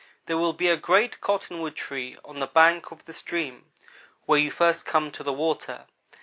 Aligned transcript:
There 0.25 0.37
will 0.39 0.53
be 0.53 0.67
a 0.67 0.77
great 0.77 1.21
cottonwood 1.21 1.75
tree 1.75 2.17
on 2.25 2.39
the 2.39 2.47
bank 2.47 2.89
of 2.89 3.05
the 3.05 3.13
stream 3.13 3.65
where 4.25 4.39
you 4.39 4.49
first 4.49 4.83
come 4.83 5.11
to 5.11 5.21
the 5.21 5.31
water. 5.31 5.85